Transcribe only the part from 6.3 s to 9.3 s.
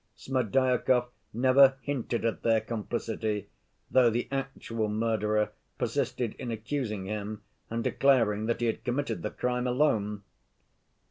in accusing him and declaring that he had committed the